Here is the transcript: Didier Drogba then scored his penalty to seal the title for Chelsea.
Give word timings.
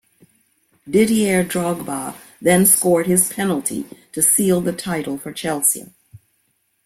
Didier 0.89 1.43
Drogba 1.43 2.15
then 2.41 2.65
scored 2.65 3.05
his 3.05 3.31
penalty 3.31 3.85
to 4.13 4.23
seal 4.23 4.59
the 4.59 4.73
title 4.73 5.19
for 5.19 5.31
Chelsea. 5.31 5.93